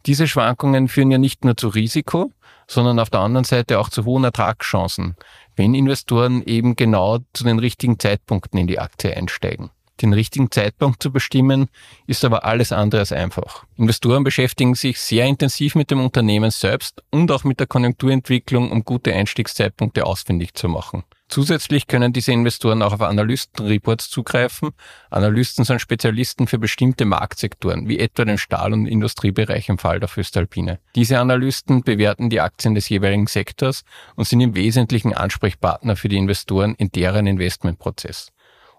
Diese 0.06 0.26
Schwankungen 0.26 0.88
führen 0.88 1.10
ja 1.10 1.18
nicht 1.18 1.44
nur 1.44 1.56
zu 1.56 1.68
Risiko, 1.68 2.32
sondern 2.66 2.98
auf 2.98 3.10
der 3.10 3.20
anderen 3.20 3.44
Seite 3.44 3.78
auch 3.78 3.88
zu 3.88 4.04
hohen 4.04 4.24
Ertragschancen, 4.24 5.16
wenn 5.56 5.74
Investoren 5.74 6.42
eben 6.42 6.74
genau 6.76 7.18
zu 7.32 7.44
den 7.44 7.58
richtigen 7.58 7.98
Zeitpunkten 7.98 8.58
in 8.58 8.66
die 8.66 8.78
Aktie 8.78 9.16
einsteigen. 9.16 9.70
Den 10.02 10.12
richtigen 10.12 10.50
Zeitpunkt 10.50 11.02
zu 11.02 11.12
bestimmen, 11.12 11.68
ist 12.06 12.24
aber 12.24 12.44
alles 12.44 12.72
andere 12.72 13.00
als 13.00 13.12
einfach. 13.12 13.64
Investoren 13.76 14.24
beschäftigen 14.24 14.74
sich 14.74 15.00
sehr 15.00 15.26
intensiv 15.26 15.76
mit 15.76 15.90
dem 15.90 16.00
Unternehmen 16.00 16.50
selbst 16.50 17.02
und 17.10 17.30
auch 17.30 17.44
mit 17.44 17.60
der 17.60 17.68
Konjunkturentwicklung, 17.68 18.72
um 18.72 18.84
gute 18.84 19.14
Einstiegszeitpunkte 19.14 20.04
ausfindig 20.04 20.54
zu 20.54 20.68
machen. 20.68 21.04
Zusätzlich 21.28 21.86
können 21.86 22.12
diese 22.12 22.32
Investoren 22.32 22.82
auch 22.82 22.92
auf 22.92 23.00
Analystenreports 23.00 24.10
zugreifen. 24.10 24.72
Analysten 25.08 25.64
sind 25.64 25.80
Spezialisten 25.80 26.46
für 26.46 26.58
bestimmte 26.58 27.06
Marktsektoren, 27.06 27.88
wie 27.88 27.98
etwa 28.00 28.26
den 28.26 28.36
Stahl- 28.36 28.74
und 28.74 28.84
Industriebereich 28.84 29.70
im 29.70 29.78
Fall 29.78 29.98
der 29.98 30.10
Föstalpine. 30.10 30.78
Diese 30.94 31.20
Analysten 31.20 31.84
bewerten 31.84 32.28
die 32.28 32.42
Aktien 32.42 32.74
des 32.74 32.90
jeweiligen 32.90 33.28
Sektors 33.28 33.84
und 34.14 34.28
sind 34.28 34.42
im 34.42 34.54
Wesentlichen 34.54 35.14
Ansprechpartner 35.14 35.96
für 35.96 36.10
die 36.10 36.18
Investoren 36.18 36.74
in 36.74 36.90
deren 36.90 37.26
Investmentprozess. 37.26 38.30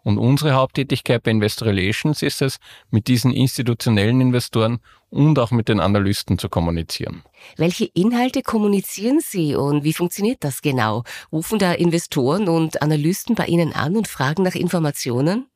Und 0.04 0.18
unsere 0.18 0.54
Haupttätigkeit 0.54 1.24
bei 1.24 1.32
Investor 1.32 1.70
Relations 1.70 2.22
ist 2.22 2.42
es, 2.42 2.58
mit 2.92 3.08
diesen 3.08 3.32
institutionellen 3.32 4.20
Investoren 4.20 4.80
und 5.10 5.40
auch 5.40 5.52
mit 5.52 5.70
den 5.70 5.80
Analysten 5.80 6.38
zu 6.38 6.50
kommunizieren. 6.50 7.24
Welche 7.56 7.86
Inhalte 7.86 8.42
kommunizieren 8.42 9.22
Sie 9.22 9.56
und 9.56 9.84
wie 9.84 9.94
funktioniert 9.94 10.44
das 10.44 10.62
genau? 10.62 11.04
Rufen 11.32 11.58
da 11.58 11.72
Investoren 11.72 12.50
und 12.50 12.82
Analysten 12.82 13.36
bei 13.36 13.46
Ihnen 13.46 13.74
an 13.74 13.96
und 13.96 14.08
fragen 14.08 14.44
nach 14.44 14.56
Informationen? 14.56 15.48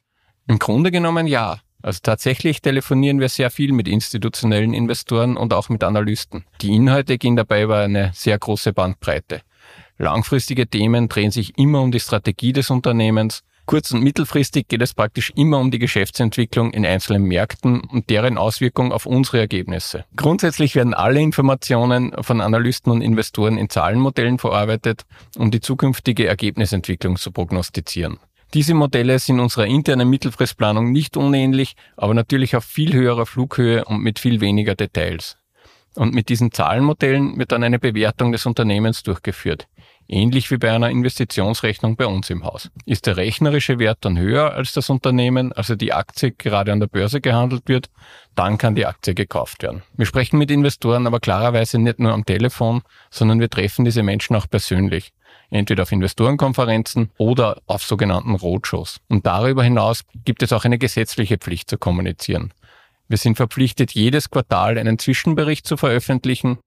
Im 0.47 0.59
Grunde 0.59 0.91
genommen 0.91 1.27
ja. 1.27 1.59
Also 1.81 1.99
tatsächlich 2.01 2.61
telefonieren 2.61 3.19
wir 3.19 3.29
sehr 3.29 3.51
viel 3.51 3.71
mit 3.71 3.87
institutionellen 3.87 4.73
Investoren 4.73 5.37
und 5.37 5.53
auch 5.53 5.69
mit 5.69 5.83
Analysten. 5.83 6.45
Die 6.61 6.73
Inhalte 6.73 7.17
gehen 7.17 7.35
dabei 7.35 7.63
über 7.63 7.79
eine 7.79 8.11
sehr 8.13 8.37
große 8.37 8.73
Bandbreite. 8.73 9.41
Langfristige 9.97 10.67
Themen 10.67 11.07
drehen 11.07 11.31
sich 11.31 11.57
immer 11.57 11.81
um 11.81 11.91
die 11.91 11.99
Strategie 11.99 12.53
des 12.53 12.69
Unternehmens, 12.69 13.43
Kurz- 13.67 13.91
und 13.91 14.01
mittelfristig 14.01 14.69
geht 14.69 14.81
es 14.81 14.93
praktisch 14.93 15.33
immer 15.36 15.59
um 15.59 15.71
die 15.71 15.77
Geschäftsentwicklung 15.77 16.71
in 16.71 16.86
einzelnen 16.86 17.24
Märkten 17.24 17.81
und 17.81 18.09
deren 18.09 18.38
Auswirkung 18.38 18.93
auf 18.93 19.05
unsere 19.05 19.39
Ergebnisse. 19.39 20.05
Grundsätzlich 20.15 20.74
werden 20.74 20.93
alle 20.93 21.19
Informationen 21.19 22.13
von 22.24 22.39
Analysten 22.39 22.93
und 22.93 23.01
Investoren 23.01 23.57
in 23.57 23.69
Zahlenmodellen 23.69 24.38
verarbeitet, 24.38 25.01
um 25.38 25.51
die 25.51 25.59
zukünftige 25.59 26.27
Ergebnisentwicklung 26.27 27.17
zu 27.17 27.33
prognostizieren. 27.33 28.19
Diese 28.53 28.74
Modelle 28.74 29.19
sind 29.19 29.41
unserer 29.41 29.65
internen 29.65 30.09
Mittelfristplanung 30.09 30.93
nicht 30.93 31.17
unähnlich, 31.17 31.75
aber 31.97 32.13
natürlich 32.13 32.55
auf 32.55 32.63
viel 32.63 32.93
höherer 32.93 33.25
Flughöhe 33.25 33.83
und 33.83 34.00
mit 34.00 34.17
viel 34.19 34.39
weniger 34.39 34.75
Details. 34.75 35.36
Und 35.95 36.13
mit 36.13 36.29
diesen 36.29 36.53
Zahlenmodellen 36.53 37.38
wird 37.38 37.51
dann 37.51 37.63
eine 37.63 37.79
Bewertung 37.79 38.31
des 38.31 38.45
Unternehmens 38.45 39.03
durchgeführt. 39.03 39.67
Ähnlich 40.09 40.49
wie 40.51 40.57
bei 40.57 40.71
einer 40.71 40.89
Investitionsrechnung 40.89 41.97
bei 41.97 42.05
uns 42.05 42.29
im 42.29 42.45
Haus. 42.45 42.69
Ist 42.85 43.07
der 43.07 43.17
rechnerische 43.17 43.77
Wert 43.77 43.99
dann 44.01 44.17
höher 44.17 44.53
als 44.53 44.71
das 44.71 44.89
Unternehmen, 44.89 45.51
also 45.51 45.75
die 45.75 45.91
Aktie 45.91 46.31
gerade 46.31 46.71
an 46.71 46.79
der 46.79 46.87
Börse 46.87 47.19
gehandelt 47.19 47.63
wird, 47.67 47.89
dann 48.33 48.57
kann 48.57 48.75
die 48.75 48.85
Aktie 48.85 49.13
gekauft 49.13 49.63
werden. 49.63 49.83
Wir 49.97 50.05
sprechen 50.05 50.37
mit 50.37 50.49
Investoren 50.49 51.07
aber 51.07 51.19
klarerweise 51.19 51.77
nicht 51.77 51.99
nur 51.99 52.13
am 52.13 52.25
Telefon, 52.25 52.83
sondern 53.09 53.41
wir 53.41 53.49
treffen 53.49 53.83
diese 53.83 54.03
Menschen 54.03 54.35
auch 54.35 54.49
persönlich. 54.49 55.11
Entweder 55.49 55.83
auf 55.83 55.91
Investorenkonferenzen 55.91 57.11
oder 57.17 57.61
auf 57.67 57.83
sogenannten 57.83 58.35
Roadshows. 58.35 58.99
Und 59.07 59.25
darüber 59.25 59.63
hinaus 59.63 60.03
gibt 60.25 60.43
es 60.43 60.53
auch 60.53 60.65
eine 60.65 60.77
gesetzliche 60.77 61.37
Pflicht 61.37 61.69
zu 61.69 61.77
kommunizieren. 61.77 62.53
Wir 63.09 63.17
sind 63.17 63.37
verpflichtet, 63.37 63.91
jedes 63.91 64.29
Quartal 64.29 64.77
einen 64.77 64.99
Zwischenbericht 64.99 65.65
zu 65.65 65.77
veröffentlichen, 65.77 66.59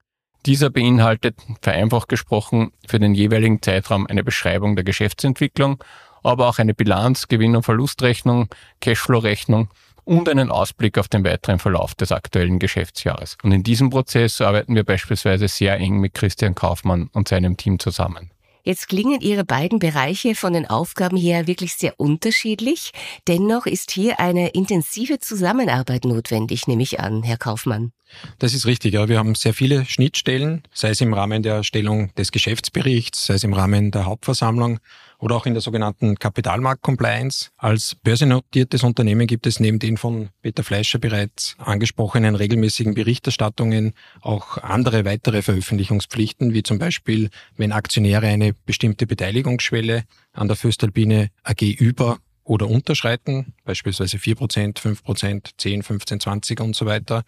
dieser 0.46 0.70
beinhaltet, 0.70 1.36
vereinfacht 1.62 2.08
gesprochen, 2.08 2.72
für 2.86 2.98
den 2.98 3.14
jeweiligen 3.14 3.62
Zeitraum 3.62 4.06
eine 4.06 4.24
Beschreibung 4.24 4.76
der 4.76 4.84
Geschäftsentwicklung, 4.84 5.82
aber 6.22 6.48
auch 6.48 6.58
eine 6.58 6.74
Bilanz, 6.74 7.28
Gewinn- 7.28 7.56
und 7.56 7.62
Verlustrechnung, 7.62 8.48
Cashflow-Rechnung 8.80 9.68
und 10.04 10.28
einen 10.28 10.50
Ausblick 10.50 10.98
auf 10.98 11.08
den 11.08 11.24
weiteren 11.24 11.58
Verlauf 11.58 11.94
des 11.94 12.12
aktuellen 12.12 12.58
Geschäftsjahres. 12.58 13.36
Und 13.42 13.52
in 13.52 13.62
diesem 13.62 13.90
Prozess 13.90 14.40
arbeiten 14.40 14.74
wir 14.74 14.84
beispielsweise 14.84 15.48
sehr 15.48 15.76
eng 15.76 15.98
mit 15.98 16.14
Christian 16.14 16.54
Kaufmann 16.54 17.10
und 17.12 17.28
seinem 17.28 17.56
Team 17.56 17.78
zusammen. 17.78 18.30
Jetzt 18.62 18.88
klingen 18.88 19.20
Ihre 19.20 19.44
beiden 19.44 19.78
Bereiche 19.78 20.34
von 20.34 20.52
den 20.52 20.66
Aufgaben 20.66 21.16
her 21.16 21.46
wirklich 21.46 21.74
sehr 21.74 21.98
unterschiedlich. 21.98 22.92
Dennoch 23.28 23.66
ist 23.66 23.90
hier 23.90 24.20
eine 24.20 24.48
intensive 24.48 25.18
Zusammenarbeit 25.18 26.04
notwendig, 26.04 26.66
nehme 26.66 26.82
ich 26.82 27.00
an, 27.00 27.22
Herr 27.22 27.38
Kaufmann. 27.38 27.92
Das 28.38 28.54
ist 28.54 28.66
richtig, 28.66 28.94
ja. 28.94 29.08
Wir 29.08 29.18
haben 29.18 29.34
sehr 29.34 29.54
viele 29.54 29.84
Schnittstellen, 29.86 30.62
sei 30.72 30.90
es 30.90 31.00
im 31.00 31.14
Rahmen 31.14 31.42
der 31.42 31.54
Erstellung 31.54 32.12
des 32.16 32.32
Geschäftsberichts, 32.32 33.26
sei 33.26 33.34
es 33.34 33.44
im 33.44 33.52
Rahmen 33.52 33.90
der 33.90 34.04
Hauptversammlung 34.04 34.80
oder 35.20 35.36
auch 35.36 35.46
in 35.46 35.54
der 35.54 35.60
sogenannten 35.60 36.16
Kapitalmarkt-Compliance. 36.16 37.50
Als 37.56 37.94
börsennotiertes 38.02 38.82
Unternehmen 38.82 39.26
gibt 39.26 39.46
es 39.46 39.60
neben 39.60 39.78
den 39.78 39.96
von 39.96 40.30
Peter 40.42 40.64
Fleischer 40.64 40.98
bereits 40.98 41.54
angesprochenen 41.58 42.34
regelmäßigen 42.34 42.94
Berichterstattungen 42.94 43.92
auch 44.22 44.58
andere 44.58 45.04
weitere 45.04 45.42
Veröffentlichungspflichten, 45.42 46.54
wie 46.54 46.62
zum 46.62 46.78
Beispiel, 46.78 47.30
wenn 47.56 47.72
Aktionäre 47.72 48.26
eine 48.26 48.54
bestimmte 48.66 49.06
Beteiligungsschwelle 49.06 50.04
an 50.32 50.48
der 50.48 50.56
Föstalpine 50.56 51.28
AG 51.44 51.62
über 51.62 52.18
oder 52.44 52.68
unterschreiten, 52.68 53.54
beispielsweise 53.64 54.16
4%, 54.16 54.76
5%, 54.76 55.50
10, 55.56 55.82
15, 55.82 56.20
20 56.20 56.60
und 56.60 56.74
so 56.74 56.84
weiter 56.86 57.22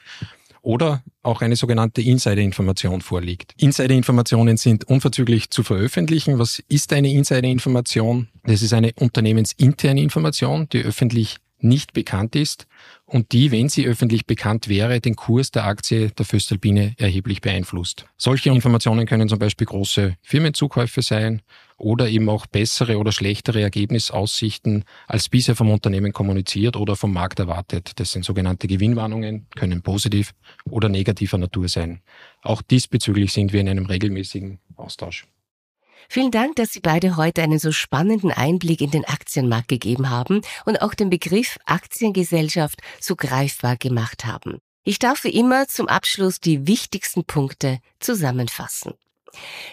oder 0.63 1.03
auch 1.23 1.43
eine 1.43 1.57
sogenannte 1.57 2.03
Insider-Information 2.03 3.01
vorliegt. 3.01 3.55
Insider-Informationen 3.59 4.57
sind 4.57 4.85
unverzüglich 4.85 5.51
zu 5.51 5.63
veröffentlichen. 5.63 6.39
Was 6.39 6.63
ist 6.69 6.93
eine 6.93 7.13
Insider-Information? 7.13 8.29
Das 8.45 8.63
ist 8.63 8.73
eine 8.73 8.93
unternehmensinterne 8.99 10.01
Information, 10.01 10.69
die 10.73 10.83
öffentlich 10.83 11.37
nicht 11.63 11.93
bekannt 11.93 12.37
ist 12.37 12.67
und 13.05 13.33
die, 13.33 13.51
wenn 13.51 13.69
sie 13.69 13.87
öffentlich 13.87 14.27
bekannt 14.27 14.69
wäre, 14.69 15.01
den 15.01 15.17
Kurs 15.17 15.51
der 15.51 15.65
Aktie 15.65 16.11
der 16.11 16.25
Föstalpine 16.25 16.95
erheblich 16.99 17.41
beeinflusst. 17.41 18.07
Solche 18.17 18.51
Informationen 18.51 19.07
können 19.07 19.29
zum 19.29 19.39
Beispiel 19.39 19.67
große 19.67 20.17
Firmenzukäufe 20.23 21.03
sein 21.03 21.43
oder 21.77 22.09
eben 22.09 22.29
auch 22.29 22.47
bessere 22.47 22.99
oder 22.99 23.13
schlechtere 23.13 23.61
Ergebnisaussichten 23.61 24.85
als 25.07 25.29
bisher 25.29 25.57
vom 25.57 25.71
Unternehmen 25.71 26.13
kommuniziert 26.13 26.77
oder 26.77 26.97
vom 26.97 27.13
Markt 27.13 27.41
erwartet. 27.41 27.93
Das 27.97 28.13
sind 28.13 28.25
sogenannte 28.25 28.69
Gewinnwarnungen, 28.69 29.47
können 29.57 29.83
positiv 29.83 30.33
oder 30.71 30.89
negativer 30.89 31.39
Natur 31.39 31.69
sein. 31.69 32.01
Auch 32.43 32.63
diesbezüglich 32.63 33.33
sind 33.33 33.53
wir 33.53 33.61
in 33.61 33.69
einem 33.69 33.87
regelmäßigen 33.87 34.61
Austausch. 34.77 35.27
Vielen 36.09 36.31
Dank, 36.31 36.57
dass 36.57 36.73
Sie 36.73 36.81
beide 36.81 37.17
heute 37.17 37.43
einen 37.43 37.59
so 37.59 37.73
spannenden 37.73 38.31
Einblick 38.31 38.81
in 38.81 38.91
den 38.91 39.05
Aktienmarkt 39.05 39.69
gegeben 39.69 40.11
haben 40.11 40.43
und 40.65 40.83
auch 40.83 40.95
den 40.95 41.11
Begriff 41.11 41.59
Aktiengesellschaft 41.67 42.81
so 43.01 43.17
greifbar 43.17 43.77
gemacht 43.77 44.25
haben. 44.25 44.59
Ich 44.85 44.99
darf 44.99 45.25
wie 45.25 45.31
immer 45.31 45.69
zum 45.69 45.87
Abschluss 45.89 46.41
die 46.41 46.67
wichtigsten 46.67 47.25
Punkte 47.25 47.79
zusammenfassen. 48.01 48.95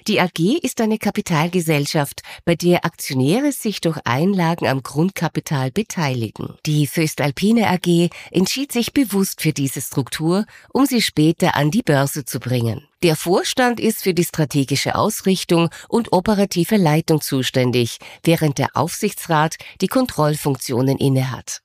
Die 0.08 0.20
AG 0.20 0.60
ist 0.62 0.82
eine 0.82 0.98
Kapitalgesellschaft, 0.98 2.22
bei 2.46 2.56
der 2.56 2.86
Aktionäre 2.86 3.52
sich 3.52 3.82
durch 3.82 4.00
Einlagen 4.06 4.68
am 4.68 4.84
Grundkapital 4.84 5.72
beteiligen. 5.72 6.56
Die 6.66 6.88
Föstalpine 6.88 7.70
AG 7.70 8.10
entschied 8.32 8.72
sich 8.72 8.94
bewusst 8.94 9.42
für 9.42 9.54
diese 9.54 9.82
Struktur, 9.82 10.46
um 10.74 10.86
sie 10.86 11.02
später 11.02 11.56
an 11.56 11.72
die 11.72 11.84
Börse 11.84 12.26
zu 12.26 12.40
bringen. 12.40 12.88
Der 13.02 13.16
Vorstand 13.16 13.80
ist 13.80 14.04
für 14.04 14.14
die 14.14 14.26
strategische 14.26 14.96
Ausrichtung 14.96 15.70
und 15.88 16.12
operative 16.12 16.76
Leitung 16.76 17.22
zuständig, 17.22 17.98
während 18.24 18.58
der 18.58 18.76
Aufsichtsrat 18.76 19.56
die 19.80 19.88
Kontrollfunktionen 19.88 20.98
innehat. 20.98 21.62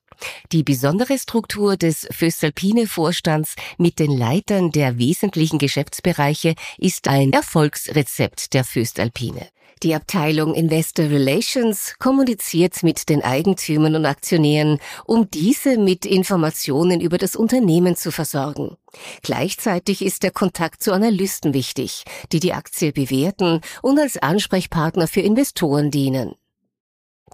Die 0.53 0.63
besondere 0.63 1.19
Struktur 1.19 1.77
des 1.77 2.07
Föstalpine-Vorstands 2.11 3.55
mit 3.79 3.99
den 3.99 4.17
Leitern 4.17 4.71
der 4.71 4.99
wesentlichen 4.99 5.59
Geschäftsbereiche 5.59 6.55
ist 6.79 7.09
ein 7.09 7.33
Erfolgsrezept 7.33 8.55
der 8.55 8.65
Föstalpine. 8.65 9.49
Die 9.83 9.95
Abteilung 9.95 10.55
Investor 10.55 11.07
Relations 11.07 11.97
kommuniziert 11.99 12.83
mit 12.83 13.11
den 13.11 13.23
Eigentümern 13.23 13.97
und 13.97 14.07
Aktionären, 14.07 14.79
um 15.05 15.29
diese 15.31 15.77
mit 15.77 16.07
Informationen 16.07 17.03
über 17.03 17.19
das 17.19 17.37
Unternehmen 17.37 17.95
zu 17.95 18.11
versorgen. 18.11 18.77
Gleichzeitig 19.23 20.01
ist 20.01 20.23
der 20.23 20.31
Kontakt 20.31 20.83
zu 20.83 20.93
Analysten 20.93 21.53
wichtig, 21.53 22.05
die 22.33 22.41
die 22.41 22.55
Aktie 22.55 22.93
bewerten 22.93 23.61
und 23.83 23.99
als 23.99 24.17
Ansprechpartner 24.17 25.07
für 25.07 25.21
Investoren 25.21 25.91
dienen. 25.91 26.35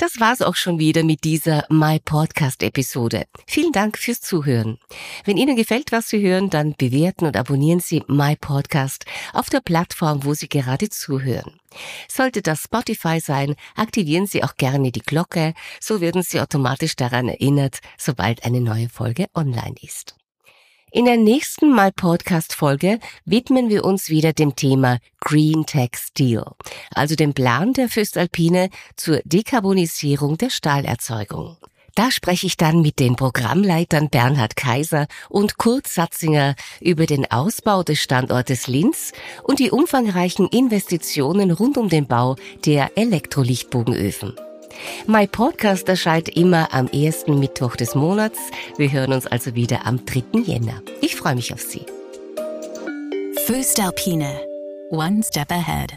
Das 0.00 0.18
war's 0.18 0.40
auch 0.40 0.56
schon 0.56 0.78
wieder 0.78 1.02
mit 1.02 1.24
dieser 1.24 1.66
My 1.68 2.00
Podcast 2.02 2.62
Episode. 2.62 3.24
Vielen 3.46 3.70
Dank 3.70 3.98
fürs 3.98 4.22
Zuhören. 4.22 4.78
Wenn 5.26 5.36
Ihnen 5.36 5.56
gefällt, 5.56 5.92
was 5.92 6.08
Sie 6.08 6.22
hören, 6.22 6.48
dann 6.48 6.74
bewerten 6.74 7.26
und 7.26 7.36
abonnieren 7.36 7.80
Sie 7.80 8.02
My 8.08 8.34
Podcast 8.34 9.04
auf 9.34 9.50
der 9.50 9.60
Plattform, 9.60 10.24
wo 10.24 10.32
Sie 10.32 10.48
gerade 10.48 10.88
zuhören. 10.88 11.60
Sollte 12.08 12.40
das 12.40 12.62
Spotify 12.62 13.20
sein, 13.20 13.56
aktivieren 13.76 14.26
Sie 14.26 14.42
auch 14.42 14.56
gerne 14.56 14.90
die 14.90 15.02
Glocke, 15.02 15.52
so 15.80 16.00
werden 16.00 16.22
Sie 16.22 16.40
automatisch 16.40 16.96
daran 16.96 17.28
erinnert, 17.28 17.80
sobald 17.98 18.46
eine 18.46 18.62
neue 18.62 18.88
Folge 18.88 19.26
online 19.34 19.74
ist. 19.82 20.14
In 20.92 21.04
der 21.04 21.18
nächsten 21.18 21.72
Mal 21.72 21.92
Podcast 21.92 22.52
Folge 22.52 22.98
widmen 23.24 23.68
wir 23.68 23.84
uns 23.84 24.08
wieder 24.08 24.32
dem 24.32 24.56
Thema 24.56 24.98
Green 25.20 25.64
Tech 25.64 25.90
Steel, 25.94 26.44
also 26.92 27.14
dem 27.14 27.32
Plan 27.32 27.72
der 27.74 27.88
Füstalpine 27.88 28.70
zur 28.96 29.20
Dekarbonisierung 29.24 30.36
der 30.36 30.50
Stahlerzeugung. 30.50 31.58
Da 31.94 32.10
spreche 32.10 32.48
ich 32.48 32.56
dann 32.56 32.82
mit 32.82 32.98
den 32.98 33.14
Programmleitern 33.14 34.10
Bernhard 34.10 34.56
Kaiser 34.56 35.06
und 35.28 35.58
Kurt 35.58 35.86
Satzinger 35.86 36.56
über 36.80 37.06
den 37.06 37.30
Ausbau 37.30 37.84
des 37.84 38.00
Standortes 38.00 38.66
Linz 38.66 39.12
und 39.44 39.60
die 39.60 39.70
umfangreichen 39.70 40.48
Investitionen 40.48 41.52
rund 41.52 41.78
um 41.78 41.88
den 41.88 42.08
Bau 42.08 42.34
der 42.64 42.96
Elektrolichtbogenöfen. 42.96 44.34
My 45.06 45.26
Podcast 45.26 45.88
erscheint 45.88 46.28
immer 46.28 46.72
am 46.72 46.88
ersten 46.88 47.38
Mittwoch 47.38 47.76
des 47.76 47.94
Monats. 47.94 48.38
Wir 48.76 48.92
hören 48.92 49.12
uns 49.12 49.26
also 49.26 49.54
wieder 49.54 49.86
am 49.86 50.04
3. 50.04 50.40
Jänner. 50.40 50.82
Ich 51.00 51.16
freue 51.16 51.34
mich 51.34 51.52
auf 51.52 51.60
Sie. 51.60 51.84
Föstalpine. 53.46 54.40
One 54.90 55.22
Step 55.22 55.50
Ahead. 55.50 55.96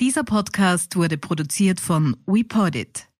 Dieser 0.00 0.24
Podcast 0.24 0.96
wurde 0.96 1.16
produziert 1.16 1.80
von 1.80 2.16
WePodit. 2.26 3.08